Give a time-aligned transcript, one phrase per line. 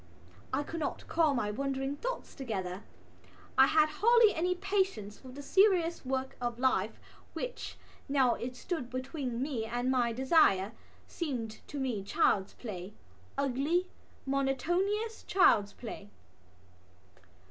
[0.51, 2.81] I could not call my wandering thoughts together.
[3.55, 6.99] I had hardly any patience with the serious work of life
[7.33, 7.77] which,
[8.09, 10.71] now that it stood between me and my desire,
[11.07, 12.93] seemed to me child's play,
[13.37, 13.91] ugly
[14.25, 16.09] monotonous child's play.